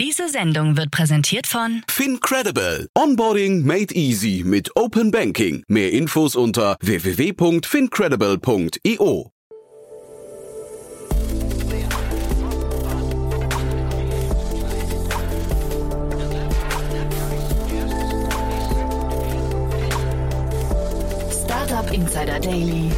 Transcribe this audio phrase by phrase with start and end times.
[0.00, 2.88] Diese Sendung wird präsentiert von FinCredible.
[2.96, 5.62] Onboarding made easy mit Open Banking.
[5.68, 9.30] Mehr Infos unter www.fincredible.io.
[21.44, 22.90] Startup Insider Daily.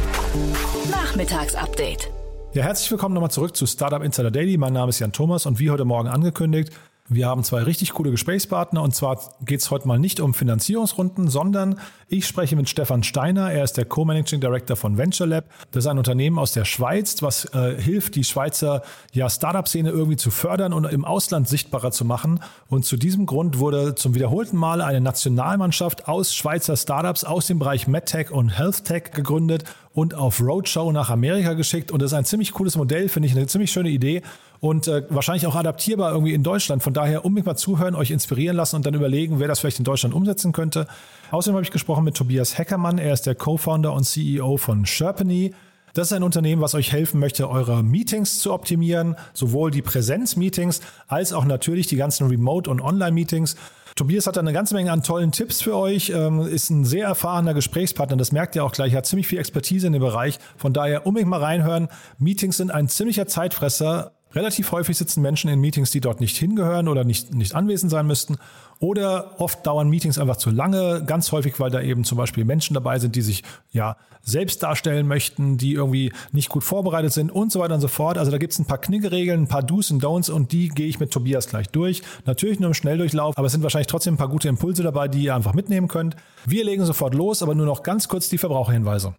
[0.89, 2.09] Nachmittagsupdate.
[2.53, 4.57] Ja, herzlich willkommen nochmal zurück zu Startup Insider Daily.
[4.57, 6.71] Mein Name ist Jan Thomas und wie heute Morgen angekündigt,
[7.09, 11.27] wir haben zwei richtig coole Gesprächspartner und zwar geht es heute mal nicht um Finanzierungsrunden,
[11.27, 13.51] sondern ich spreche mit Stefan Steiner.
[13.51, 15.45] Er ist der Co-Managing Director von Venture Lab.
[15.71, 20.15] Das ist ein Unternehmen aus der Schweiz, was äh, hilft, die Schweizer ja, Startup-Szene irgendwie
[20.15, 22.39] zu fördern und im Ausland sichtbarer zu machen.
[22.69, 27.59] Und zu diesem Grund wurde zum wiederholten Mal eine Nationalmannschaft aus Schweizer Startups aus dem
[27.59, 31.91] Bereich MedTech und HealthTech gegründet und auf Roadshow nach Amerika geschickt.
[31.91, 34.21] Und das ist ein ziemlich cooles Modell, finde ich, eine ziemlich schöne Idee
[34.63, 36.81] und äh, wahrscheinlich auch adaptierbar irgendwie in Deutschland.
[36.81, 39.83] Von daher unbedingt mal zuhören, euch inspirieren lassen und dann überlegen, wer das vielleicht in
[39.83, 40.87] Deutschland umsetzen könnte.
[41.31, 42.97] Außerdem habe ich gesprochen mit Tobias Heckermann.
[42.97, 45.53] Er ist der Co-Founder und CEO von Sherpany.
[45.93, 50.79] Das ist ein Unternehmen, was euch helfen möchte, eure Meetings zu optimieren, sowohl die Präsenzmeetings
[51.09, 53.57] als auch natürlich die ganzen Remote- und Online-Meetings.
[53.97, 57.53] Tobias hat eine ganze Menge an tollen Tipps für euch, ähm, ist ein sehr erfahrener
[57.53, 60.39] Gesprächspartner, das merkt ihr auch gleich, hat ziemlich viel Expertise in dem Bereich.
[60.55, 61.89] Von daher unbedingt mal reinhören.
[62.17, 64.13] Meetings sind ein ziemlicher Zeitfresser.
[64.35, 68.07] Relativ häufig sitzen Menschen in Meetings, die dort nicht hingehören oder nicht, nicht anwesend sein
[68.07, 68.37] müssten.
[68.79, 72.73] Oder oft dauern Meetings einfach zu lange, ganz häufig, weil da eben zum Beispiel Menschen
[72.73, 77.51] dabei sind, die sich ja selbst darstellen möchten, die irgendwie nicht gut vorbereitet sind und
[77.51, 78.17] so weiter und so fort.
[78.17, 80.87] Also da gibt es ein paar Knickeregeln, ein paar Do's und Don'ts und die gehe
[80.87, 82.01] ich mit Tobias gleich durch.
[82.25, 85.23] Natürlich nur im Schnelldurchlauf, aber es sind wahrscheinlich trotzdem ein paar gute Impulse dabei, die
[85.23, 86.15] ihr einfach mitnehmen könnt.
[86.45, 89.15] Wir legen sofort los, aber nur noch ganz kurz die Verbraucherhinweise.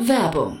[0.00, 0.60] Werbung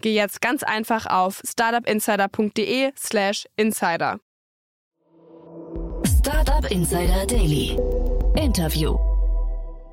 [0.00, 4.18] geh jetzt ganz einfach auf startupinsider.de/slash insider.
[6.04, 7.76] Startup Insider Daily
[8.36, 8.96] Interview.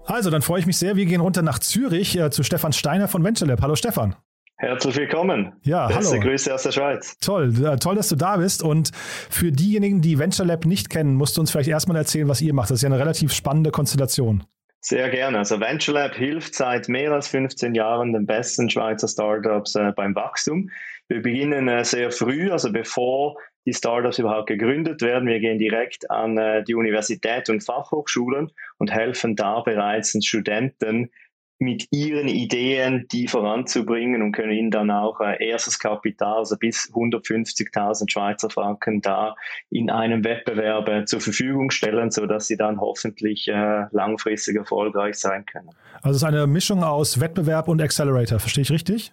[0.06, 0.96] Also, dann freue ich mich sehr.
[0.96, 3.62] Wir gehen runter nach Zürich äh, zu Stefan Steiner von VentureLab.
[3.62, 4.16] Hallo Stefan.
[4.58, 5.54] Herzlich willkommen.
[5.64, 6.22] Ja, Beste hallo.
[6.22, 7.16] Grüße aus der Schweiz.
[7.22, 8.62] Toll, äh, toll, dass du da bist.
[8.62, 8.92] Und
[9.30, 12.70] für diejenigen, die VentureLab nicht kennen, musst du uns vielleicht erstmal erzählen, was ihr macht.
[12.70, 14.44] Das ist ja eine relativ spannende Konstellation.
[14.82, 15.40] Sehr gerne.
[15.40, 20.70] Also VentureLab hilft seit mehr als 15 Jahren den besten Schweizer Startups äh, beim Wachstum.
[21.10, 23.36] Wir beginnen äh, sehr früh, also bevor
[23.66, 25.28] die Startups überhaupt gegründet werden.
[25.28, 31.12] Wir gehen direkt an äh, die Universität und Fachhochschulen und helfen da bereits den Studenten,
[31.60, 36.90] mit ihren Ideen die voranzubringen und können ihnen dann auch äh, erstes Kapital, also bis
[36.94, 39.36] 150.000 Schweizer Franken da
[39.70, 45.16] in einem Wettbewerb äh, zur Verfügung stellen, so dass sie dann hoffentlich äh, langfristig erfolgreich
[45.16, 45.70] sein können.
[46.02, 49.12] Also es ist eine Mischung aus Wettbewerb und Accelerator, verstehe ich richtig?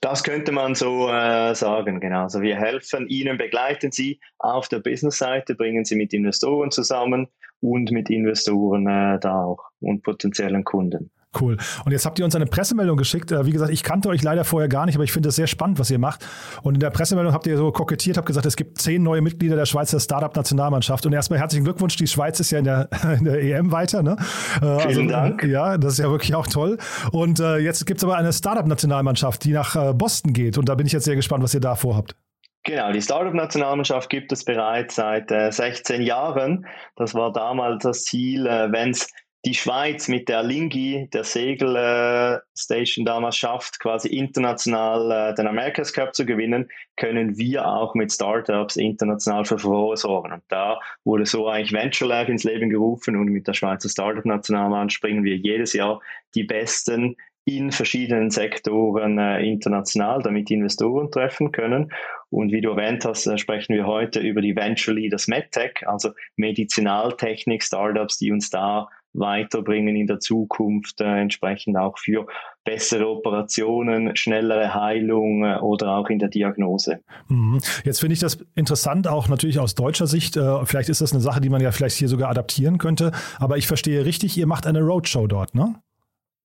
[0.00, 2.22] Das könnte man so äh, sagen, genau.
[2.22, 7.28] Also wir helfen Ihnen, begleiten Sie auf der Business-Seite, bringen Sie mit Investoren zusammen
[7.60, 11.10] und mit Investoren äh, da auch und potenziellen Kunden.
[11.40, 11.56] Cool.
[11.84, 13.32] Und jetzt habt ihr uns eine Pressemeldung geschickt.
[13.32, 15.46] Äh, wie gesagt, ich kannte euch leider vorher gar nicht, aber ich finde es sehr
[15.46, 16.26] spannend, was ihr macht.
[16.62, 19.56] Und in der Pressemeldung habt ihr so kokettiert, habt gesagt, es gibt zehn neue Mitglieder
[19.56, 21.06] der Schweizer Startup-Nationalmannschaft.
[21.06, 21.96] Und erstmal herzlichen Glückwunsch.
[21.96, 22.88] Die Schweiz ist ja in der,
[23.18, 24.02] in der EM weiter.
[24.02, 24.16] Ne?
[24.58, 25.42] Vielen also, Dank.
[25.44, 26.76] Ja, das ist ja wirklich auch toll.
[27.12, 30.58] Und äh, jetzt gibt es aber eine Startup-Nationalmannschaft, die nach äh, Boston geht.
[30.58, 32.14] Und da bin ich jetzt sehr gespannt, was ihr da vorhabt.
[32.64, 36.66] Genau, die Startup-Nationalmannschaft gibt es bereits seit äh, 16 Jahren.
[36.94, 39.08] Das war damals das Ziel, äh, wenn es
[39.44, 45.92] die Schweiz mit der Lingi, der Segelstation äh, damals schafft, quasi international äh, den America's
[45.92, 50.32] Cup zu gewinnen, können wir auch mit Startups international für Furore sorgen.
[50.32, 54.98] Und da wurde so eigentlich Venture Lab ins Leben gerufen und mit der Schweizer Startup-Nationalmannschaft
[54.98, 56.00] springen wir jedes Jahr
[56.36, 61.92] die Besten in verschiedenen Sektoren äh, international, damit Investoren treffen können.
[62.30, 66.10] Und wie du erwähnt hast, äh, sprechen wir heute über die Venture Leaders MedTech, also
[66.36, 72.26] Medizinaltechnik-Startups, die uns da weiterbringen in der Zukunft, äh, entsprechend auch für
[72.64, 77.00] bessere Operationen, schnellere Heilung äh, oder auch in der Diagnose.
[77.28, 77.60] Mhm.
[77.84, 80.36] Jetzt finde ich das interessant, auch natürlich aus deutscher Sicht.
[80.36, 83.12] Äh, vielleicht ist das eine Sache, die man ja vielleicht hier sogar adaptieren könnte.
[83.38, 85.74] Aber ich verstehe richtig, ihr macht eine Roadshow dort, ne?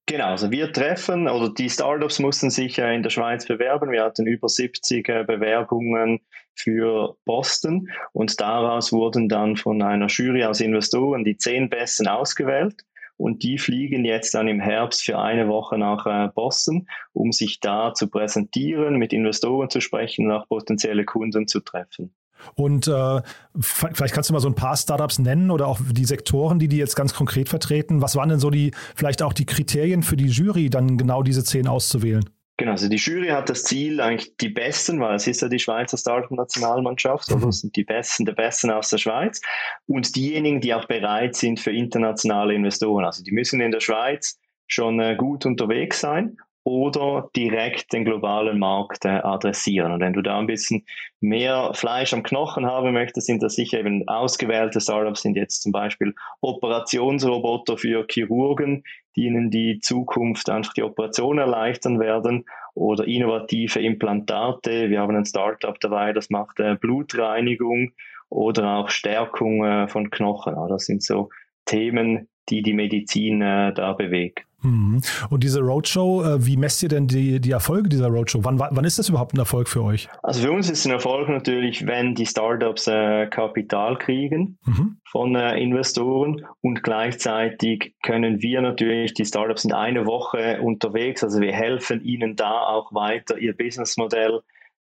[0.10, 3.92] Genau, also wir treffen oder die Startups mussten sich in der Schweiz bewerben.
[3.92, 6.22] Wir hatten über 70 Bewerbungen
[6.56, 12.86] für Boston und daraus wurden dann von einer Jury aus Investoren die zehn Besten ausgewählt
[13.18, 17.60] und die fliegen jetzt dann im Herbst für eine Woche nach äh, Boston, um sich
[17.60, 22.16] da zu präsentieren, mit Investoren zu sprechen, nach potenzielle Kunden zu treffen.
[22.56, 23.22] Und äh,
[23.60, 26.78] vielleicht kannst du mal so ein paar Startups nennen oder auch die Sektoren, die die
[26.78, 28.02] jetzt ganz konkret vertreten.
[28.02, 31.44] Was waren denn so die, vielleicht auch die Kriterien für die Jury, dann genau diese
[31.44, 32.30] zehn auszuwählen?
[32.60, 35.60] Genau, also die Jury hat das Ziel, eigentlich die Besten, weil es ist ja die
[35.60, 39.42] Schweizer Startup-Nationalmannschaft, also es sind die Besten der Besten aus der Schweiz
[39.86, 43.06] und diejenigen, die auch bereit sind für internationale Investoren.
[43.06, 46.38] Also die müssen in der Schweiz schon äh, gut unterwegs sein
[46.68, 49.94] oder direkt den globalen Markt äh, adressieren.
[49.94, 50.86] Und wenn du da ein bisschen
[51.22, 55.72] mehr Fleisch am Knochen haben möchtest, sind das sicher eben ausgewählte Startups, sind jetzt zum
[55.72, 58.84] Beispiel Operationsroboter für Chirurgen,
[59.16, 62.44] die ihnen die Zukunft einfach die Operation erleichtern werden
[62.74, 64.90] oder innovative Implantate.
[64.90, 67.94] Wir haben ein Startup dabei, das macht äh, Blutreinigung
[68.28, 70.54] oder auch Stärkung äh, von Knochen.
[70.68, 71.30] Das sind so
[71.64, 74.47] Themen, die die Medizin äh, da bewegt.
[74.64, 75.02] Mhm.
[75.30, 78.44] Und diese Roadshow, äh, wie messt ihr denn die, die Erfolge dieser Roadshow?
[78.44, 80.10] Wann, wann ist das überhaupt ein Erfolg für euch?
[80.24, 84.98] Also für uns ist es ein Erfolg natürlich, wenn die Startups äh, Kapital kriegen mhm.
[85.06, 91.40] von äh, Investoren und gleichzeitig können wir natürlich, die Startups sind eine Woche unterwegs, also
[91.40, 94.42] wir helfen ihnen da auch weiter ihr Businessmodell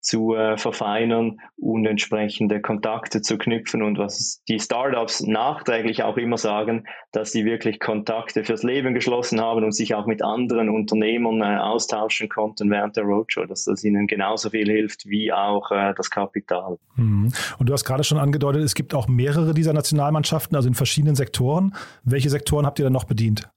[0.06, 6.38] zu äh, verfeinern und entsprechende Kontakte zu knüpfen und was die Startups nachträglich auch immer
[6.38, 11.42] sagen, dass sie wirklich Kontakte fürs Leben geschlossen haben und sich auch mit anderen Unternehmern
[11.42, 15.94] äh, austauschen konnten während der Roadshow, dass das ihnen genauso viel hilft wie auch äh,
[15.98, 16.78] das Kapital.
[16.96, 17.34] Mhm.
[17.58, 21.16] Und du hast gerade schon angedeutet, es gibt auch mehrere dieser Nationalmannschaften, also in verschiedenen
[21.16, 21.74] Sektoren.
[22.04, 23.50] Welche Sektoren habt ihr dann noch bedient?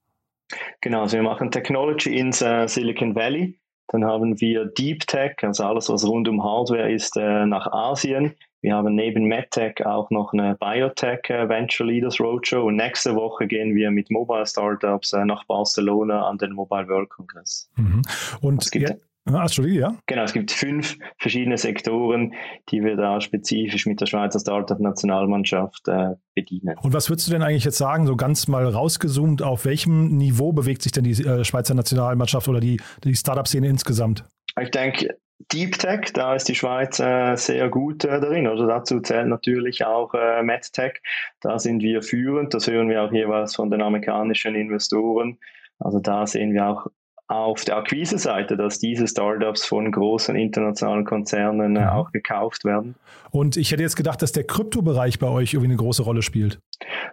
[0.80, 3.58] Genau, also wir machen Technology in uh, Silicon Valley.
[3.88, 8.34] Dann haben wir Deep Tech, also alles, was rund um Hardware ist, äh, nach Asien.
[8.60, 13.46] Wir haben neben MedTech auch noch eine Biotech äh, Venture Leaders Roadshow und nächste Woche
[13.46, 17.70] gehen wir mit Mobile Startups äh, nach Barcelona an den Mobile World Congress.
[17.76, 18.02] Mhm.
[18.40, 18.94] Und ja,
[19.34, 19.94] Astrologie, ja?
[20.06, 22.34] Genau, es gibt fünf verschiedene Sektoren,
[22.70, 26.76] die wir da spezifisch mit der Schweizer Startup-Nationalmannschaft äh, bedienen.
[26.82, 30.52] Und was würdest du denn eigentlich jetzt sagen, so ganz mal rausgezoomt, auf welchem Niveau
[30.52, 34.24] bewegt sich denn die äh, Schweizer Nationalmannschaft oder die, die Startup-Szene insgesamt?
[34.60, 35.16] Ich denke,
[35.52, 38.48] Deep Tech, da ist die Schweiz äh, sehr gut äh, darin.
[38.48, 41.00] Oder dazu zählt natürlich auch äh, MedTech.
[41.40, 42.54] Da sind wir führend.
[42.54, 45.38] Das hören wir auch jeweils von den amerikanischen Investoren.
[45.78, 46.86] Also da sehen wir auch
[47.28, 52.94] auf der Akquise-Seite, dass diese Startups von großen internationalen Konzernen äh, auch gekauft werden.
[53.30, 56.58] Und ich hätte jetzt gedacht, dass der Kryptobereich bei euch irgendwie eine große Rolle spielt.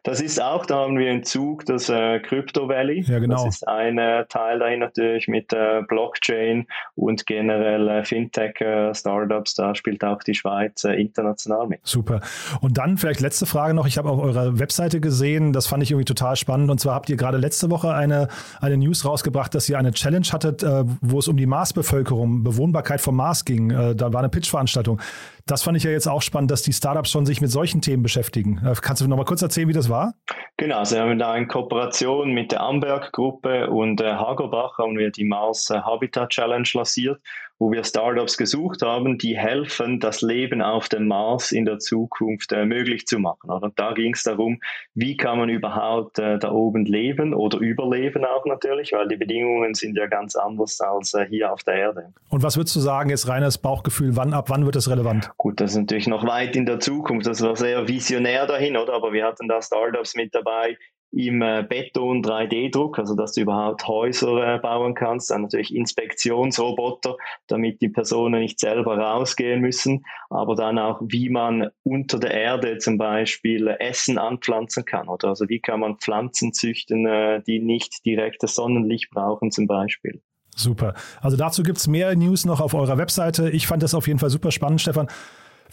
[0.03, 3.01] Das ist auch, da haben wir in Zug das äh, Crypto Valley.
[3.01, 3.45] Ja, genau.
[3.45, 9.57] Das ist ein äh, Teil dahin natürlich mit äh, Blockchain und generell äh, Fintech-Startups.
[9.57, 11.79] Äh, da spielt auch die Schweiz äh, international mit.
[11.83, 12.21] Super.
[12.61, 13.87] Und dann vielleicht letzte Frage noch.
[13.87, 16.69] Ich habe auf eurer Webseite gesehen, das fand ich irgendwie total spannend.
[16.69, 18.27] Und zwar habt ihr gerade letzte Woche eine,
[18.61, 20.63] eine News rausgebracht, dass ihr eine Challenge hattet,
[21.01, 23.69] wo es um die Marsbevölkerung, Bewohnbarkeit vom Mars ging.
[23.69, 24.99] da war eine Pitch-Veranstaltung.
[25.47, 28.01] Das fand ich ja jetzt auch spannend, dass die Startups schon sich mit solchen Themen
[28.01, 28.59] beschäftigen.
[28.65, 30.15] Äh, kannst du noch mal kurz erzählen, wie das war?
[30.57, 35.11] Genau, also wir haben da in Kooperation mit der Amberg-Gruppe und äh, Hagerbach haben wir
[35.11, 37.21] die Mars Habitat Challenge lanciert
[37.57, 42.51] wo wir Startups gesucht haben, die helfen, das Leben auf dem Mars in der Zukunft
[42.51, 43.49] äh, möglich zu machen.
[43.49, 44.59] Und da ging es darum,
[44.93, 49.73] wie kann man überhaupt äh, da oben leben oder überleben auch natürlich, weil die Bedingungen
[49.73, 52.13] sind ja ganz anders als äh, hier auf der Erde.
[52.29, 55.31] Und was würdest du sagen, ist reines Bauchgefühl, wann, ab wann wird das relevant?
[55.37, 58.93] Gut, das ist natürlich noch weit in der Zukunft, das war sehr visionär dahin, oder?
[58.93, 60.77] Aber wir hatten da Startups mit dabei,
[61.15, 67.15] im äh, Beton 3D-Druck, also dass du überhaupt Häuser äh, bauen kannst, dann natürlich Inspektionsroboter,
[67.47, 72.77] damit die Personen nicht selber rausgehen müssen, aber dann auch, wie man unter der Erde
[72.79, 78.05] zum Beispiel Essen anpflanzen kann, oder also wie kann man Pflanzen züchten, äh, die nicht
[78.05, 80.21] direktes Sonnenlicht brauchen zum Beispiel.
[80.55, 80.95] Super.
[81.21, 83.49] Also dazu gibt es mehr News noch auf eurer Webseite.
[83.49, 85.07] Ich fand das auf jeden Fall super spannend, Stefan.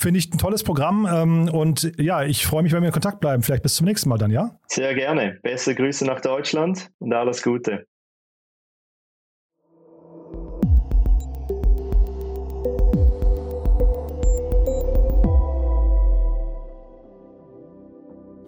[0.02, 3.20] Finde ich ein tolles Programm ähm, und ja, ich freue mich, wenn wir in Kontakt
[3.20, 3.44] bleiben.
[3.44, 4.58] Vielleicht bis zum nächsten Mal dann, ja?
[4.66, 5.38] Sehr gerne.
[5.44, 7.86] Beste Grüße nach Deutschland und alles Gute.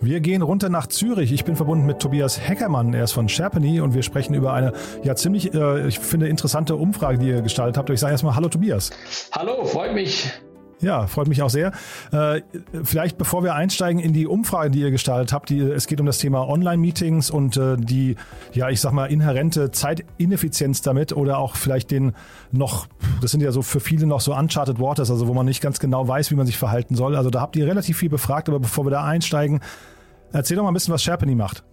[0.00, 1.30] Wir gehen runter nach Zürich.
[1.30, 2.92] Ich bin verbunden mit Tobias Heckermann.
[2.94, 4.72] Er ist von Sherpany und wir sprechen über eine
[5.04, 7.90] ja ziemlich, äh, ich finde, interessante Umfrage, die ihr gestaltet habt.
[7.90, 8.90] Ich sage erstmal Hallo Tobias.
[9.30, 10.32] Hallo, freut mich.
[10.80, 11.72] Ja, freut mich auch sehr.
[12.12, 12.42] Äh,
[12.82, 16.06] vielleicht bevor wir einsteigen in die Umfrage, die ihr gestaltet habt, die, es geht um
[16.06, 18.16] das Thema Online-Meetings und äh, die,
[18.52, 22.12] ja, ich sag mal, inhärente Zeitineffizienz damit oder auch vielleicht den
[22.52, 22.86] noch,
[23.20, 25.78] das sind ja so für viele noch so uncharted waters, also wo man nicht ganz
[25.78, 27.16] genau weiß, wie man sich verhalten soll.
[27.16, 29.60] Also da habt ihr relativ viel befragt, aber bevor wir da einsteigen,
[30.32, 31.64] erzähl doch mal ein bisschen, was Sherpany macht.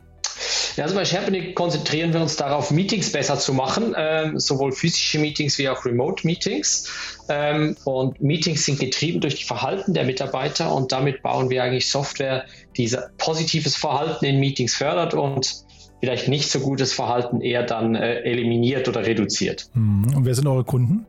[0.75, 5.19] Ja, also bei SharePoint konzentrieren wir uns darauf, Meetings besser zu machen, ähm, sowohl physische
[5.19, 6.89] Meetings wie auch Remote-Meetings.
[7.29, 11.89] Ähm, und Meetings sind getrieben durch die Verhalten der Mitarbeiter und damit bauen wir eigentlich
[11.89, 12.45] Software,
[12.77, 15.65] die positives Verhalten in Meetings fördert und
[15.99, 19.69] vielleicht nicht so gutes Verhalten eher dann äh, eliminiert oder reduziert.
[19.73, 20.15] Mhm.
[20.15, 21.05] Und wer sind eure Kunden?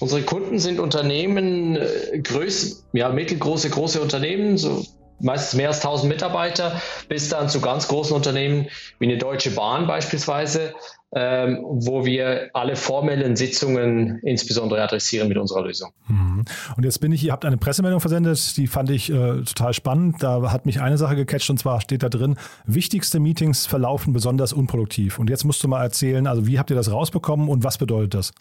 [0.00, 4.84] Unsere Kunden sind Unternehmen, äh, größ, ja, mittelgroße, große Unternehmen, so
[5.22, 9.86] meistens mehr als 1000 Mitarbeiter, bis dann zu ganz großen Unternehmen wie eine Deutsche Bahn
[9.86, 10.74] beispielsweise,
[11.14, 15.92] ähm, wo wir alle formellen Sitzungen insbesondere adressieren mit unserer Lösung.
[16.08, 16.44] Mhm.
[16.76, 20.22] Und jetzt bin ich, ihr habt eine Pressemeldung versendet, die fand ich äh, total spannend.
[20.22, 24.54] Da hat mich eine Sache gecatcht und zwar steht da drin, wichtigste Meetings verlaufen besonders
[24.54, 25.18] unproduktiv.
[25.18, 28.14] Und jetzt musst du mal erzählen, also wie habt ihr das rausbekommen und was bedeutet
[28.14, 28.32] das?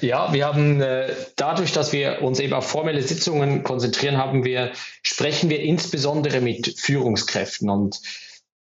[0.00, 4.70] Ja, wir haben äh, dadurch, dass wir uns eben auf formelle Sitzungen konzentrieren, haben wir,
[5.02, 8.00] sprechen wir insbesondere mit Führungskräften und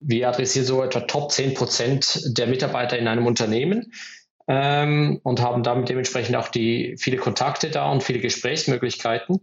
[0.06, 3.92] wir adressieren so etwa Top 10 Prozent der Mitarbeiter in einem Unternehmen
[4.48, 9.40] ähm, und haben damit dementsprechend auch die viele Kontakte da und viele Gesprächsmöglichkeiten.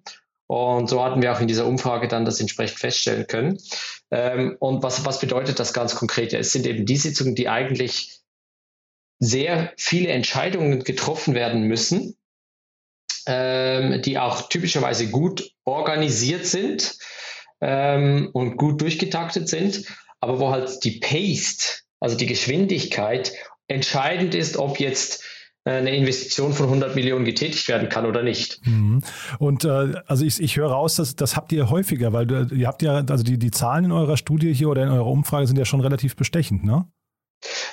[0.47, 3.57] Und so hatten wir auch in dieser Umfrage dann das entsprechend feststellen können.
[4.11, 6.33] Ähm, und was, was bedeutet das ganz konkret?
[6.33, 8.19] Es sind eben die Sitzungen, die eigentlich
[9.19, 12.17] sehr viele Entscheidungen getroffen werden müssen,
[13.27, 16.97] ähm, die auch typischerweise gut organisiert sind
[17.61, 19.85] ähm, und gut durchgetaktet sind,
[20.21, 23.33] aber wo halt die Pace, also die Geschwindigkeit,
[23.67, 25.23] entscheidend ist, ob jetzt
[25.63, 28.65] äh, eine Investition von 100 Millionen getätigt werden kann oder nicht.
[28.65, 29.01] Mhm.
[29.39, 32.67] Und äh, also ich, ich höre raus, dass, das habt ihr häufiger, weil du, ihr
[32.67, 35.57] habt ja, also die, die Zahlen in eurer Studie hier oder in eurer Umfrage sind
[35.57, 36.85] ja schon relativ bestechend, ne?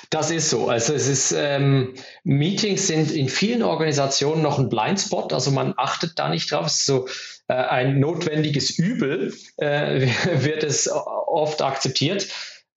[0.09, 0.67] Das ist so.
[0.67, 6.17] Also es ist ähm, Meetings sind in vielen Organisationen noch ein Blindspot, also man achtet
[6.17, 6.65] da nicht drauf.
[6.65, 7.07] Es ist so
[7.47, 10.07] äh, ein notwendiges Übel äh,
[10.41, 10.89] wird es
[11.29, 12.27] oft akzeptiert.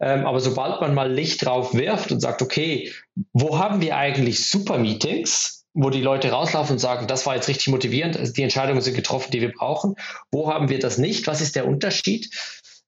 [0.01, 2.93] Ähm, aber sobald man mal Licht drauf wirft und sagt, okay,
[3.33, 5.63] wo haben wir eigentlich Super Meetings?
[5.75, 8.95] wo die Leute rauslaufen und sagen, das war jetzt richtig motivierend, also die Entscheidungen sind
[8.95, 9.95] getroffen, die wir brauchen.
[10.31, 11.27] Wo haben wir das nicht?
[11.27, 12.29] Was ist der Unterschied?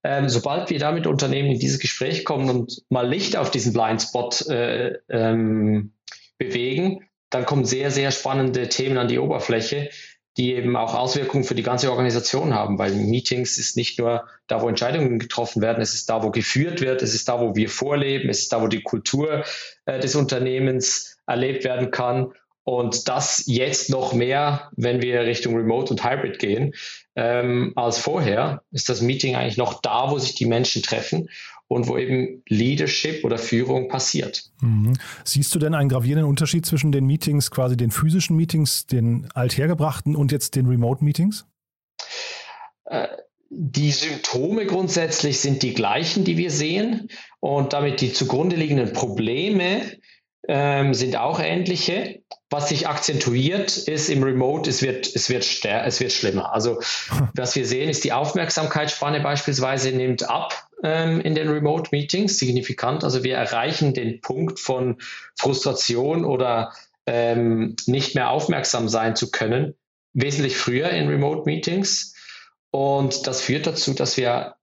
[0.03, 3.73] Ähm, sobald wir da mit Unternehmen in dieses Gespräch kommen und mal Licht auf diesen
[3.73, 5.95] Blindspot äh, ähm,
[6.37, 9.89] bewegen, dann kommen sehr, sehr spannende Themen an die Oberfläche,
[10.37, 14.61] die eben auch Auswirkungen für die ganze Organisation haben, weil Meetings ist nicht nur da,
[14.63, 17.69] wo Entscheidungen getroffen werden, es ist da, wo geführt wird, es ist da, wo wir
[17.69, 19.45] vorleben, es ist da, wo die Kultur
[19.85, 22.33] äh, des Unternehmens erlebt werden kann.
[22.67, 26.75] Und das jetzt noch mehr, wenn wir Richtung Remote und Hybrid gehen,
[27.15, 31.29] ähm, als vorher, ist das Meeting eigentlich noch da, wo sich die Menschen treffen
[31.69, 34.45] und wo eben Leadership oder Führung passiert.
[34.61, 34.95] Mhm.
[35.25, 40.15] Siehst du denn einen gravierenden Unterschied zwischen den Meetings, quasi den physischen Meetings, den althergebrachten
[40.15, 41.47] und jetzt den Remote-Meetings?
[42.87, 43.09] Äh,
[43.51, 47.09] die Symptome grundsätzlich sind die gleichen, die wir sehen
[47.41, 49.83] und damit die zugrunde liegenden Probleme
[50.49, 52.21] ähm, sind auch ähnliche.
[52.51, 56.53] Was sich akzentuiert ist im Remote, es wird, es wird, es wird schlimmer.
[56.53, 56.81] Also
[57.35, 63.03] was wir sehen, ist die Aufmerksamkeitsspanne beispielsweise nimmt ab ähm, in den Remote Meetings signifikant.
[63.03, 64.99] Also wir erreichen den Punkt von
[65.35, 66.73] Frustration oder
[67.07, 69.75] ähm, nicht mehr aufmerksam sein zu können,
[70.13, 72.15] wesentlich früher in Remote Meetings.
[72.71, 74.57] Und das führt dazu, dass wir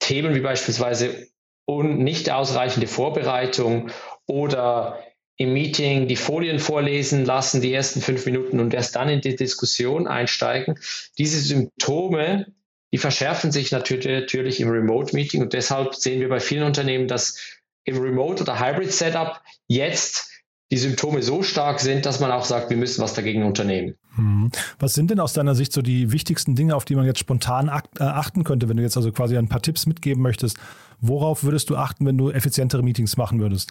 [0.00, 1.28] Themen wie beispielsweise
[1.66, 3.90] un nicht ausreichende Vorbereitung
[4.26, 4.98] oder
[5.36, 9.36] im Meeting die Folien vorlesen lassen, die ersten fünf Minuten und erst dann in die
[9.36, 10.78] Diskussion einsteigen.
[11.18, 12.46] Diese Symptome,
[12.92, 17.38] die verschärfen sich natürlich im Remote-Meeting und deshalb sehen wir bei vielen Unternehmen, dass
[17.84, 20.30] im Remote- oder Hybrid-Setup jetzt
[20.70, 23.94] die Symptome so stark sind, dass man auch sagt, wir müssen was dagegen unternehmen.
[24.16, 24.50] Hm.
[24.78, 27.68] Was sind denn aus deiner Sicht so die wichtigsten Dinge, auf die man jetzt spontan
[27.68, 30.58] äh, achten könnte, wenn du jetzt also quasi ein paar Tipps mitgeben möchtest?
[31.00, 33.70] Worauf würdest du achten, wenn du effizientere Meetings machen würdest?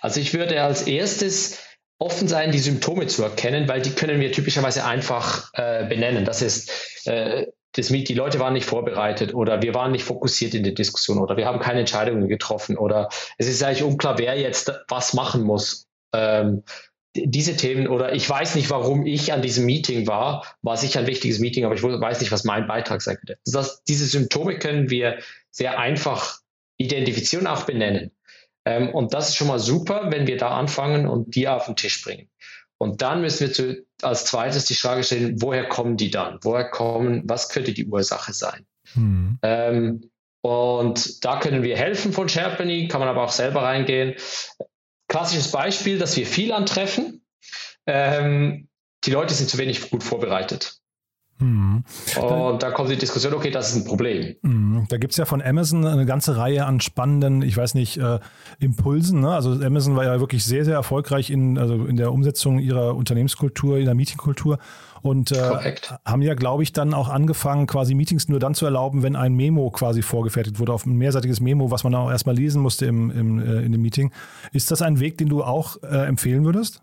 [0.00, 1.58] Also ich würde als erstes
[1.98, 6.24] offen sein, die Symptome zu erkennen, weil die können wir typischerweise einfach äh, benennen.
[6.24, 10.64] Das ist, äh, das, die Leute waren nicht vorbereitet oder wir waren nicht fokussiert in
[10.64, 14.72] der Diskussion oder wir haben keine Entscheidungen getroffen oder es ist eigentlich unklar, wer jetzt
[14.88, 15.86] was machen muss.
[16.14, 16.62] Ähm,
[17.14, 21.06] diese Themen oder ich weiß nicht, warum ich an diesem Meeting war, war sicher ein
[21.06, 23.38] wichtiges Meeting, aber ich weiß nicht, was mein Beitrag sein könnte.
[23.44, 25.18] Das, diese Symptome können wir
[25.50, 26.38] sehr einfach
[26.76, 28.12] identifizieren, auch benennen.
[28.64, 31.76] Ähm, und das ist schon mal super, wenn wir da anfangen und die auf den
[31.76, 32.28] Tisch bringen.
[32.78, 36.38] Und dann müssen wir zu, als zweites die Frage stellen, woher kommen die dann?
[36.42, 38.66] Woher kommen, was könnte die Ursache sein?
[38.94, 39.38] Mhm.
[39.42, 44.14] Ähm, und da können wir helfen von Sherpany, kann man aber auch selber reingehen.
[45.08, 47.24] Klassisches Beispiel, dass wir viel antreffen.
[47.86, 48.68] Ähm,
[49.04, 50.78] die Leute sind zu wenig gut vorbereitet.
[51.38, 51.84] Mhm.
[52.20, 54.36] Und da kommt die Diskussion, okay, das ist ein Problem.
[54.42, 54.86] Mhm.
[54.88, 58.18] Da gibt es ja von Amazon eine ganze Reihe an spannenden, ich weiß nicht, äh,
[58.58, 59.20] Impulsen.
[59.20, 59.30] Ne?
[59.30, 63.78] Also Amazon war ja wirklich sehr, sehr erfolgreich in, also in der Umsetzung ihrer Unternehmenskultur,
[63.78, 64.58] ihrer Meetingkultur.
[65.00, 69.04] Und äh, haben ja, glaube ich, dann auch angefangen, quasi Meetings nur dann zu erlauben,
[69.04, 72.60] wenn ein Memo quasi vorgefertigt wurde, auf ein mehrseitiges Memo, was man auch erstmal lesen
[72.62, 74.12] musste im, im, äh, in dem Meeting.
[74.52, 76.82] Ist das ein Weg, den du auch äh, empfehlen würdest?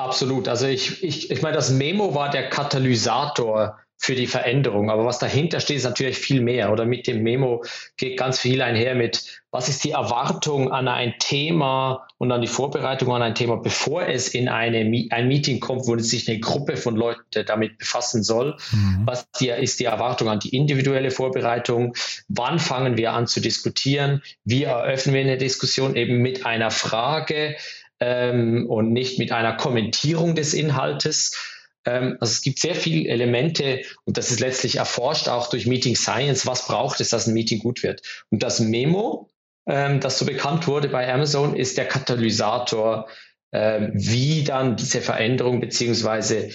[0.00, 0.48] Absolut.
[0.48, 4.88] Also ich, ich, ich meine, das Memo war der Katalysator für die Veränderung.
[4.88, 6.72] Aber was dahinter steht, ist natürlich viel mehr.
[6.72, 7.62] Oder mit dem Memo
[7.98, 12.46] geht ganz viel einher mit, was ist die Erwartung an ein Thema und an die
[12.46, 14.78] Vorbereitung an ein Thema, bevor es in eine,
[15.10, 18.56] ein Meeting kommt, wo sich eine Gruppe von Leuten damit befassen soll.
[18.72, 19.02] Mhm.
[19.04, 21.94] Was ist die Erwartung an die individuelle Vorbereitung?
[22.28, 24.22] Wann fangen wir an zu diskutieren?
[24.44, 27.56] Wie eröffnen wir eine Diskussion eben mit einer Frage?
[28.00, 31.36] Ähm, und nicht mit einer Kommentierung des Inhaltes.
[31.84, 35.96] Ähm, also es gibt sehr viele Elemente und das ist letztlich erforscht auch durch Meeting
[35.96, 38.02] Science, was braucht es, dass ein Meeting gut wird.
[38.30, 39.28] Und das Memo,
[39.66, 43.08] ähm, das so bekannt wurde bei Amazon, ist der Katalysator,
[43.52, 46.50] ähm, wie dann diese Veränderung beziehungsweise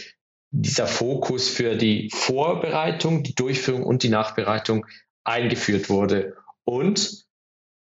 [0.51, 4.85] dieser Fokus für die Vorbereitung, die Durchführung und die Nachbereitung
[5.25, 6.35] eingeführt wurde.
[6.63, 7.24] Und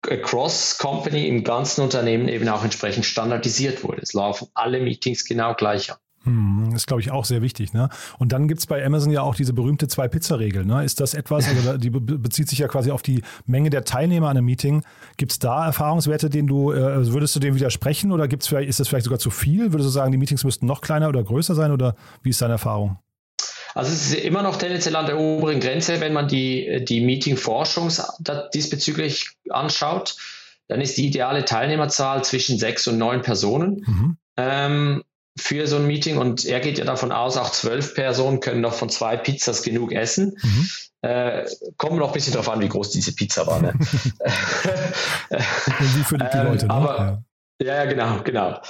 [0.09, 4.01] across Company im ganzen Unternehmen eben auch entsprechend standardisiert wurde.
[4.01, 5.99] Es laufen alle Meetings genau gleich ab.
[6.23, 7.73] Hm, ist, glaube ich, auch sehr wichtig.
[7.73, 7.89] Ne?
[8.17, 10.65] Und dann gibt es bei Amazon ja auch diese berühmte Zwei-Pizza-Regel.
[10.65, 10.83] Ne?
[10.85, 14.37] Ist das etwas, also die bezieht sich ja quasi auf die Menge der Teilnehmer an
[14.37, 14.83] einem Meeting.
[15.17, 18.69] Gibt es da Erfahrungswerte, denen du, äh, also würdest du dem widersprechen oder gibt's vielleicht,
[18.69, 19.73] ist das vielleicht sogar zu viel?
[19.73, 22.53] Würdest du sagen, die Meetings müssten noch kleiner oder größer sein oder wie ist deine
[22.53, 22.97] Erfahrung?
[23.75, 27.91] Also es ist immer noch tendenziell an der oberen Grenze, wenn man die, die Meeting-Forschung
[28.53, 30.15] diesbezüglich anschaut.
[30.67, 34.17] Dann ist die ideale Teilnehmerzahl zwischen sechs und neun Personen mhm.
[34.37, 35.03] ähm,
[35.37, 36.17] für so ein Meeting.
[36.17, 39.91] Und er geht ja davon aus, auch zwölf Personen können noch von zwei Pizzas genug
[39.91, 40.37] essen.
[40.41, 40.69] Mhm.
[41.01, 41.45] Äh,
[41.75, 43.61] kommt noch ein bisschen darauf an, wie groß diese Pizza war.
[43.61, 43.73] Ne?
[45.79, 46.73] wie für die, die Leute, ne?
[46.73, 47.23] Aber,
[47.61, 47.67] ja.
[47.67, 48.61] ja, genau, genau.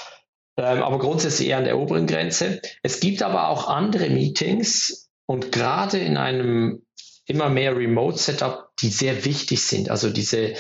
[0.58, 2.62] Ähm, aber grundsätzlich eher an der oberen Grenze.
[2.84, 6.84] Es gibt aber auch andere Meetings und gerade in einem
[7.26, 9.90] immer mehr Remote-Setup, die sehr wichtig sind.
[9.90, 10.56] Also diese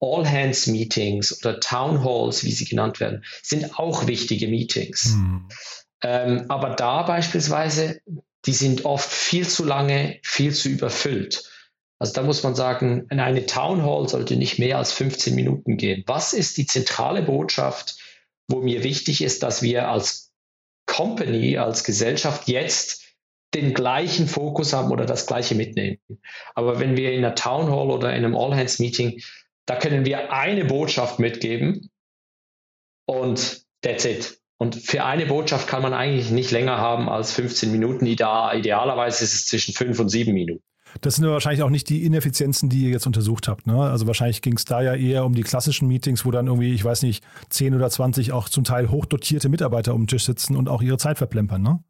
[0.00, 5.14] All-Hands-Meetings oder Town Halls, wie sie genannt werden, sind auch wichtige Meetings.
[5.14, 5.48] Hm.
[6.02, 8.00] Ähm, aber da beispielsweise,
[8.46, 11.50] die sind oft viel zu lange, viel zu überfüllt.
[11.98, 16.04] Also da muss man sagen, eine Town Hall sollte nicht mehr als 15 Minuten gehen.
[16.06, 17.96] Was ist die zentrale Botschaft
[18.48, 20.32] wo mir wichtig ist, dass wir als
[20.86, 23.04] Company, als Gesellschaft jetzt
[23.54, 25.98] den gleichen Fokus haben oder das gleiche mitnehmen.
[26.54, 29.22] Aber wenn wir in einer Town Hall oder in einem All-Hands-Meeting,
[29.66, 31.90] da können wir eine Botschaft mitgeben
[33.06, 34.40] und that's it.
[34.58, 38.06] Und für eine Botschaft kann man eigentlich nicht länger haben als 15 Minuten.
[38.06, 40.62] Idealerweise ist es zwischen fünf und sieben Minuten.
[41.00, 43.66] Das sind ja wahrscheinlich auch nicht die Ineffizienzen, die ihr jetzt untersucht habt.
[43.66, 43.78] Ne?
[43.78, 46.84] Also wahrscheinlich ging es da ja eher um die klassischen Meetings, wo dann irgendwie, ich
[46.84, 50.68] weiß nicht, 10 oder 20 auch zum Teil hochdotierte Mitarbeiter um den Tisch sitzen und
[50.68, 51.62] auch ihre Zeit verplempern.
[51.62, 51.80] Ne?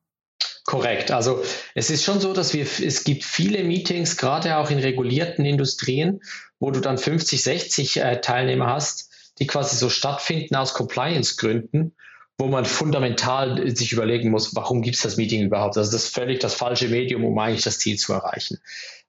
[0.65, 1.11] Korrekt.
[1.11, 1.43] Also
[1.75, 6.23] es ist schon so, dass wir, es gibt viele Meetings, gerade auch in regulierten Industrien,
[6.59, 11.95] wo du dann 50, 60 äh, Teilnehmer hast, die quasi so stattfinden aus Compliance-Gründen
[12.39, 15.77] wo man fundamental sich überlegen muss, warum gibt es das Meeting überhaupt?
[15.77, 18.59] Also das ist völlig das falsche Medium, um eigentlich das Ziel zu erreichen.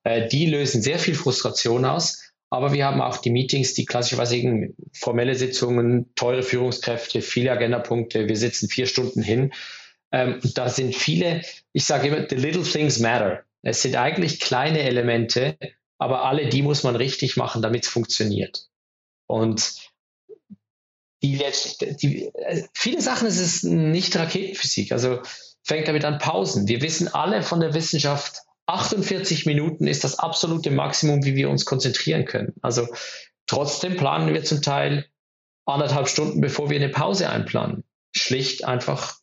[0.04, 4.70] Äh, die lösen sehr viel Frustration aus, aber wir haben auch die Meetings, die klassischerweise
[4.94, 9.52] formelle Sitzungen, teure Führungskräfte, viele Agendapunkte, wir sitzen vier Stunden hin.
[10.12, 11.42] Ähm, da sind viele,
[11.74, 13.44] ich sage immer, the little things matter.
[13.64, 15.58] Es sind eigentlich kleine Elemente,
[15.98, 18.68] aber alle die muss man richtig machen, damit es funktioniert.
[19.28, 19.74] Und
[21.32, 22.32] die die,
[22.74, 24.92] viele Sachen ist es nicht Raketenphysik.
[24.92, 25.22] Also
[25.64, 26.68] fängt damit an Pausen.
[26.68, 31.66] Wir wissen alle von der Wissenschaft, 48 Minuten ist das absolute Maximum, wie wir uns
[31.66, 32.54] konzentrieren können.
[32.62, 32.88] Also
[33.48, 35.06] trotzdem planen wir zum Teil
[35.66, 37.84] anderthalb Stunden, bevor wir eine Pause einplanen.
[38.16, 39.16] Schlicht einfach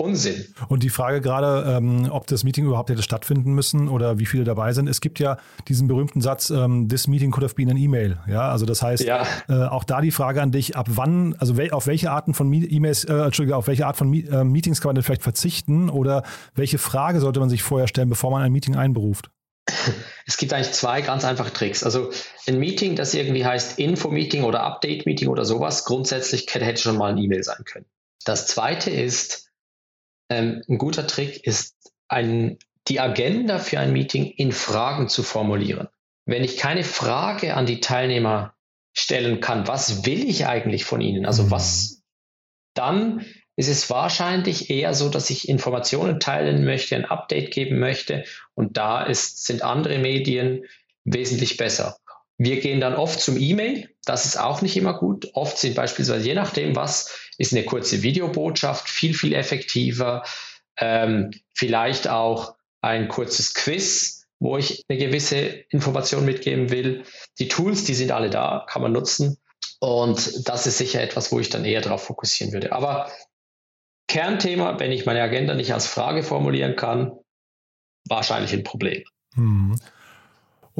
[0.00, 0.46] Unsinn.
[0.68, 4.44] Und die Frage gerade, ähm, ob das Meeting überhaupt hätte stattfinden müssen oder wie viele
[4.44, 4.88] dabei sind.
[4.88, 5.36] Es gibt ja
[5.68, 8.18] diesen berühmten Satz, ähm, this meeting could have been an email.
[8.26, 9.26] Ja, also das heißt, ja.
[9.48, 12.52] äh, auch da die Frage an dich, ab wann, also wel, auf welche Arten von
[12.52, 15.90] E-Mails, äh, Entschuldige, auf welche Art von Me äh, Meetings kann man denn vielleicht verzichten
[15.90, 16.22] oder
[16.54, 19.30] welche Frage sollte man sich vorher stellen, bevor man ein Meeting einberuft?
[20.26, 21.82] Es gibt eigentlich zwei ganz einfache Tricks.
[21.82, 22.12] Also
[22.46, 27.18] ein Meeting, das irgendwie heißt Info-Meeting oder Update-Meeting oder sowas, grundsätzlich hätte schon mal ein
[27.18, 27.86] E-Mail sein können.
[28.24, 29.49] Das zweite ist,
[30.30, 31.76] ähm, ein guter Trick ist,
[32.08, 35.88] ein, die Agenda für ein Meeting in Fragen zu formulieren.
[36.24, 38.54] Wenn ich keine Frage an die Teilnehmer
[38.92, 41.26] stellen kann, was will ich eigentlich von ihnen?
[41.26, 41.50] Also mhm.
[41.50, 42.02] was,
[42.74, 48.24] dann ist es wahrscheinlich eher so, dass ich Informationen teilen möchte, ein Update geben möchte
[48.54, 50.64] und da ist, sind andere Medien
[51.04, 51.98] wesentlich besser.
[52.38, 53.90] Wir gehen dann oft zum E-Mail.
[54.06, 55.28] Das ist auch nicht immer gut.
[55.34, 60.24] Oft sind beispielsweise, je nachdem, was ist eine kurze Videobotschaft, viel, viel effektiver.
[60.76, 65.38] Ähm, vielleicht auch ein kurzes Quiz, wo ich eine gewisse
[65.70, 67.04] Information mitgeben will.
[67.38, 69.38] Die Tools, die sind alle da, kann man nutzen.
[69.78, 72.72] Und das ist sicher etwas, wo ich dann eher darauf fokussieren würde.
[72.72, 73.10] Aber
[74.06, 77.12] Kernthema, wenn ich meine Agenda nicht als Frage formulieren kann,
[78.06, 79.02] wahrscheinlich ein Problem.
[79.34, 79.80] Hm.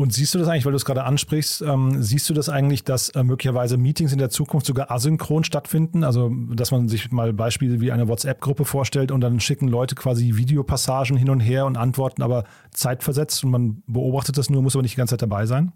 [0.01, 2.85] Und siehst du das eigentlich, weil du es gerade ansprichst, ähm, siehst du das eigentlich,
[2.85, 6.05] dass äh, möglicherweise Meetings in der Zukunft sogar asynchron stattfinden?
[6.05, 10.37] Also, dass man sich mal Beispiele wie eine WhatsApp-Gruppe vorstellt und dann schicken Leute quasi
[10.37, 14.81] Videopassagen hin und her und antworten aber zeitversetzt und man beobachtet das nur, muss aber
[14.81, 15.73] nicht die ganze Zeit dabei sein?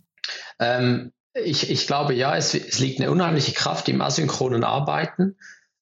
[0.59, 5.37] Ähm, ich, ich glaube ja, es, es liegt eine unheimliche Kraft im asynchronen Arbeiten,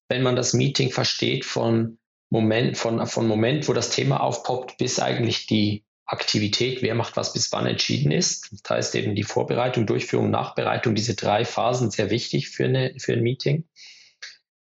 [0.08, 4.98] wenn man das Meeting versteht von Moment, von, von Moment, wo das Thema aufpoppt, bis
[4.98, 8.50] eigentlich die Aktivität, wer macht was bis wann entschieden ist.
[8.52, 13.12] Das heißt eben die Vorbereitung, Durchführung, Nachbereitung, diese drei Phasen sehr wichtig für, eine, für
[13.12, 13.64] ein Meeting.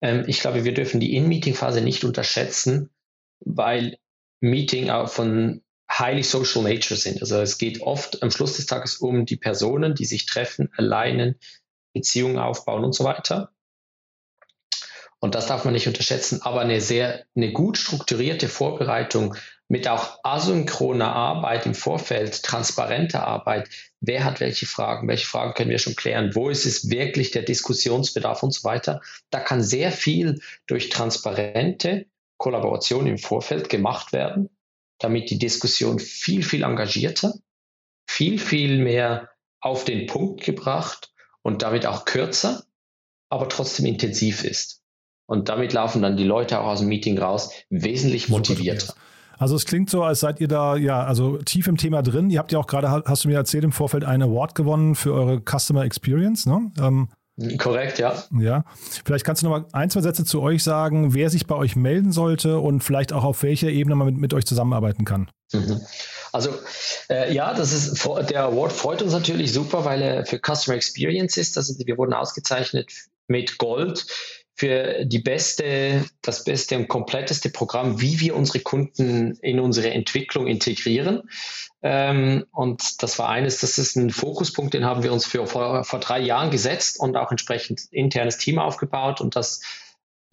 [0.02, 2.90] Ähm, ich glaube, wir dürfen die In-Meeting-Phase nicht unterschätzen,
[3.40, 3.98] weil
[4.42, 5.62] Meeting auch von
[5.92, 7.22] highly social nature sind.
[7.22, 11.36] Also es geht oft am Schluss des Tages um die Personen, die sich treffen, alleinen,
[11.94, 13.52] Beziehungen aufbauen und so weiter.
[15.20, 16.42] Und das darf man nicht unterschätzen.
[16.44, 19.36] Aber eine sehr, eine gut strukturierte Vorbereitung
[19.70, 23.70] mit auch asynchroner Arbeit im Vorfeld, transparenter Arbeit.
[24.02, 25.08] Wer hat welche Fragen?
[25.08, 26.32] Welche Fragen können wir schon klären?
[26.34, 29.02] Wo ist es wirklich der Diskussionsbedarf und so weiter?
[29.30, 34.50] Da kann sehr viel durch transparente Kollaboration im Vorfeld gemacht werden,
[34.98, 37.36] damit die Diskussion viel, viel engagierter,
[38.10, 39.30] viel, viel mehr
[39.62, 42.64] auf den Punkt gebracht und damit auch kürzer,
[43.30, 44.82] aber trotzdem intensiv ist.
[45.28, 48.96] Und damit laufen dann die Leute auch aus dem Meeting raus, wesentlich motivierter.
[49.40, 52.30] Also es klingt so, als seid ihr da ja also tief im Thema drin.
[52.30, 55.14] Ihr habt ja auch gerade, hast du mir erzählt, im Vorfeld einen Award gewonnen für
[55.14, 56.72] eure Customer Experience, ne?
[56.80, 57.10] Ähm,
[57.58, 58.22] Korrekt, ja.
[58.38, 58.66] Ja.
[59.06, 61.78] Vielleicht kannst du noch mal ein, zwei Sätze zu euch sagen, wer sich bei euch
[61.78, 65.30] melden sollte und vielleicht auch auf welcher Ebene man mit, mit euch zusammenarbeiten kann.
[65.54, 65.80] Mhm.
[66.34, 66.54] Also
[67.10, 71.38] äh, ja, das ist der Award freut uns natürlich super, weil er für Customer Experience
[71.38, 71.58] ist.
[71.58, 72.92] Also wir wurden ausgezeichnet
[73.28, 74.06] mit Gold
[74.60, 80.48] für die beste, das beste und kompletteste Programm, wie wir unsere Kunden in unsere Entwicklung
[80.48, 81.30] integrieren.
[81.82, 85.86] Ähm, und das war eines, das ist ein Fokuspunkt, den haben wir uns für vor,
[85.86, 89.62] vor drei Jahren gesetzt und auch entsprechend internes Team aufgebaut und das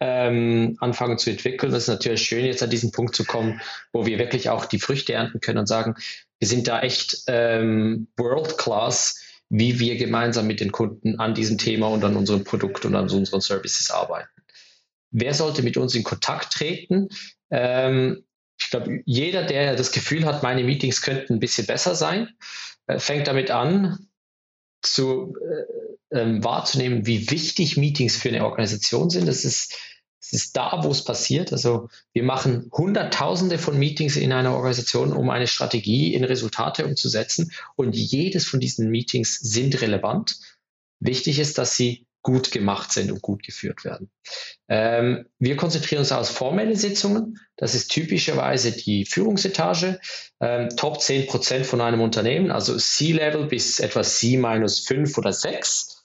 [0.01, 1.71] ähm, anfangen zu entwickeln.
[1.71, 3.61] Das ist natürlich schön, jetzt an diesen Punkt zu kommen,
[3.93, 5.95] wo wir wirklich auch die Früchte ernten können und sagen,
[6.39, 11.57] wir sind da echt ähm, World Class wie wir gemeinsam mit den Kunden an diesem
[11.57, 14.29] Thema und an unserem Produkt und an unseren Services arbeiten.
[15.11, 17.09] Wer sollte mit uns in Kontakt treten?
[17.49, 18.25] Ähm,
[18.59, 22.29] ich glaube, jeder, der das Gefühl hat, meine Meetings könnten ein bisschen besser sein,
[22.87, 24.07] äh, fängt damit an,
[24.81, 25.35] zu
[26.11, 29.27] äh, ähm, wahrzunehmen, wie wichtig Meetings für eine Organisation sind.
[29.27, 29.75] Das ist
[30.31, 31.53] es ist da, wo es passiert.
[31.53, 37.51] Also wir machen Hunderttausende von Meetings in einer Organisation, um eine Strategie in Resultate umzusetzen.
[37.75, 40.37] Und jedes von diesen Meetings sind relevant.
[40.99, 44.09] Wichtig ist, dass sie gut gemacht sind und gut geführt werden.
[44.67, 47.39] Ähm, wir konzentrieren uns auf formelle Sitzungen.
[47.55, 50.01] Das ist typischerweise die Führungsetage,
[50.41, 55.31] ähm, Top 10 Prozent von einem Unternehmen, also C-Level bis etwa C minus 5 oder
[55.31, 55.96] 6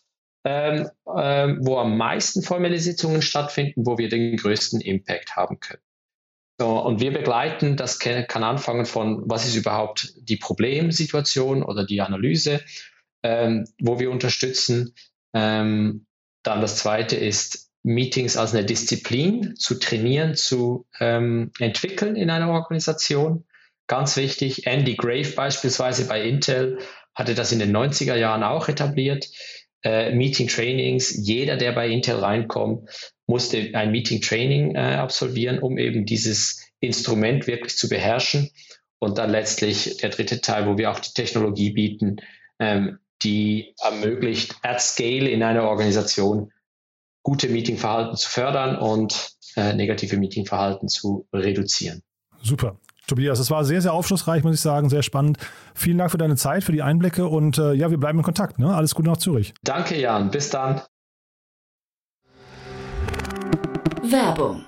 [0.44, 5.82] ähm, ähm, wo am meisten formelle Sitzungen stattfinden, wo wir den größten Impact haben können.
[6.60, 12.00] So, und wir begleiten, das kann, anfangen von, was ist überhaupt die Problemsituation oder die
[12.00, 12.60] Analyse,
[13.22, 14.94] ähm, wo wir unterstützen.
[15.32, 16.06] Ähm,
[16.42, 22.50] dann das zweite ist, Meetings als eine Disziplin zu trainieren, zu ähm, entwickeln in einer
[22.50, 23.44] Organisation.
[23.88, 26.78] Ganz wichtig, Andy Grave beispielsweise bei Intel
[27.14, 29.26] hatte das in den 90er Jahren auch etabliert
[29.82, 31.16] äh, Meeting-Trainings.
[31.26, 32.88] Jeder, der bei Intel reinkommt,
[33.26, 38.50] musste ein Meeting-Training äh, absolvieren, um eben dieses Instrument wirklich zu beherrschen.
[38.98, 42.16] Und dann letztlich der dritte Teil, wo wir auch die Technologie bieten,
[42.58, 46.52] ähm, die ermöglicht, at scale in einer Organisation
[47.22, 52.02] gute Meetingverhalten zu fördern und äh, negative Meetingverhalten zu reduzieren.
[52.42, 52.78] Super.
[53.06, 55.38] Tobias, es war sehr, sehr aufschlussreich, muss ich sagen, sehr spannend.
[55.74, 58.58] Vielen Dank für deine Zeit, für die Einblicke und äh, ja, wir bleiben in Kontakt.
[58.58, 58.74] Ne?
[58.74, 59.54] Alles Gute nach Zürich.
[59.62, 60.30] Danke, Jan.
[60.30, 60.80] Bis dann.
[64.02, 64.64] Werbung.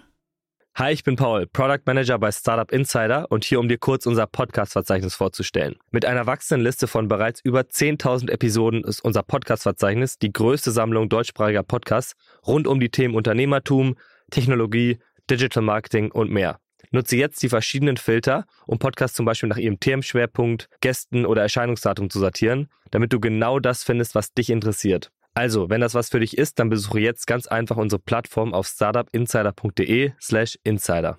[0.76, 4.26] Hi, ich bin Paul, Product Manager bei Startup Insider und hier, um dir kurz unser
[4.26, 5.76] Podcast-Verzeichnis vorzustellen.
[5.92, 11.08] Mit einer wachsenden Liste von bereits über 10.000 Episoden ist unser Podcast-Verzeichnis die größte Sammlung
[11.08, 13.94] deutschsprachiger Podcasts rund um die Themen Unternehmertum,
[14.32, 14.98] Technologie,
[15.30, 16.58] Digital Marketing und mehr.
[16.94, 22.08] Nutze jetzt die verschiedenen Filter, um Podcasts zum Beispiel nach ihrem Themenschwerpunkt, Gästen oder Erscheinungsdatum
[22.08, 25.10] zu sortieren, damit du genau das findest, was dich interessiert.
[25.34, 28.68] Also, wenn das was für dich ist, dann besuche jetzt ganz einfach unsere Plattform auf
[28.68, 31.18] startupinsider.de slash insider.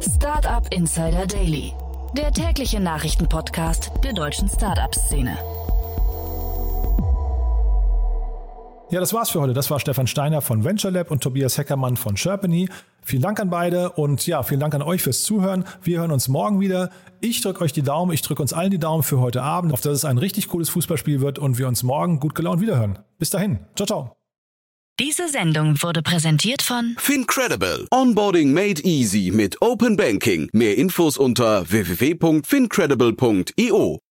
[0.00, 1.72] Startup Insider Daily,
[2.16, 5.36] der tägliche Nachrichtenpodcast der deutschen Startup-Szene.
[8.90, 9.54] Ja, das war's für heute.
[9.54, 12.68] Das war Stefan Steiner von VentureLab und Tobias Heckermann von Sherpany.
[13.04, 15.64] Vielen Dank an beide und ja, vielen Dank an euch fürs Zuhören.
[15.82, 16.90] Wir hören uns morgen wieder.
[17.20, 19.80] Ich drücke euch die Daumen, ich drücke uns allen die Daumen für heute Abend, auf
[19.80, 22.98] dass es ein richtig cooles Fußballspiel wird und wir uns morgen gut gelaunt wiederhören.
[23.18, 23.60] Bis dahin.
[23.76, 24.16] Ciao, ciao.
[25.00, 27.88] Diese Sendung wurde präsentiert von Fincredible.
[27.90, 30.48] Onboarding made easy mit Open Banking.
[30.52, 34.03] Mehr Infos unter www.fincredible.io.